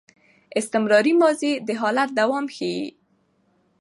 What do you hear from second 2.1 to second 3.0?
دوام ښيي.